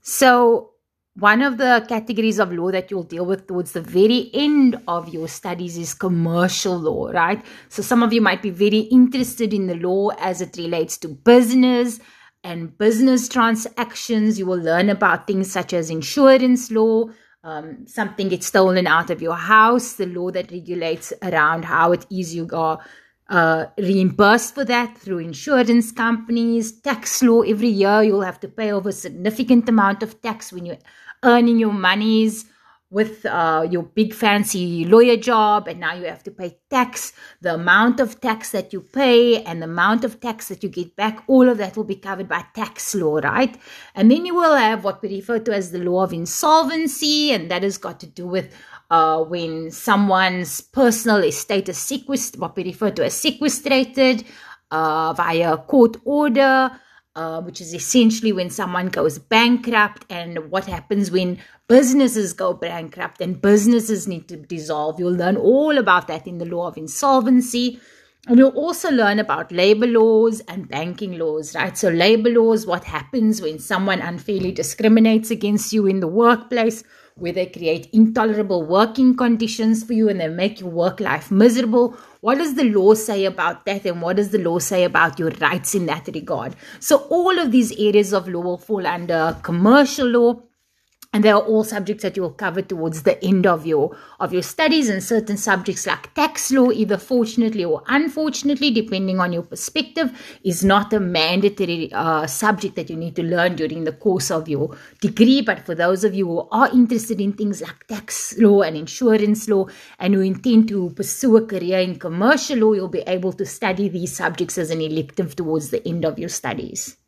[0.00, 0.70] So,
[1.14, 5.12] one of the categories of law that you'll deal with towards the very end of
[5.12, 7.44] your studies is commercial law, right?
[7.68, 11.08] So, some of you might be very interested in the law as it relates to
[11.08, 12.00] business
[12.44, 14.38] and business transactions.
[14.38, 17.06] You will learn about things such as insurance law.
[17.44, 22.04] Um, something gets stolen out of your house, the law that regulates around how it
[22.10, 22.78] is you are
[23.28, 27.42] uh, reimbursed for that through insurance companies, tax law.
[27.42, 30.78] Every year you'll have to pay over a significant amount of tax when you're
[31.22, 32.46] earning your monies
[32.90, 37.12] with uh, your big fancy lawyer job and now you have to pay tax.
[37.42, 40.96] The amount of tax that you pay and the amount of tax that you get
[40.96, 43.56] back all of that will be covered by tax law right?
[43.94, 47.50] And then you will have what we refer to as the law of insolvency and
[47.50, 48.54] that has got to do with
[48.90, 54.24] uh, when someone's personal estate is sequestrated what we refer to as sequestrated
[54.70, 56.70] uh, via court order
[57.18, 61.36] uh, which is essentially when someone goes bankrupt and what happens when
[61.66, 65.00] businesses go bankrupt and businesses need to dissolve.
[65.00, 67.80] You'll learn all about that in the law of insolvency.
[68.28, 71.76] And you'll also learn about labor laws and banking laws, right?
[71.76, 76.84] So, labor laws, what happens when someone unfairly discriminates against you in the workplace,
[77.18, 81.96] where they create intolerable working conditions for you and they make your work life miserable.
[82.20, 83.84] What does the law say about that?
[83.84, 86.54] And what does the law say about your rights in that regard?
[86.80, 90.42] So, all of these areas of law fall under commercial law
[91.14, 94.32] and they are all subjects that you will cover towards the end of your of
[94.32, 99.42] your studies and certain subjects like tax law either fortunately or unfortunately depending on your
[99.42, 104.30] perspective is not a mandatory uh, subject that you need to learn during the course
[104.30, 105.40] of your degree.
[105.40, 109.48] But for those of you who are interested in things like tax law and insurance
[109.48, 109.66] law
[109.98, 113.88] and who intend to pursue a career in commercial law you'll be able to study
[113.88, 116.96] these subjects as an elective towards the end of your studies